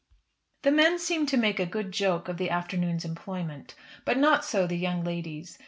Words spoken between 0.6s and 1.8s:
The men seemed to make a